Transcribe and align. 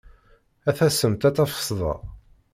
A 0.69 0.71
tassemt 0.77 1.23
a 1.29 1.31
tafesda. 1.35 1.93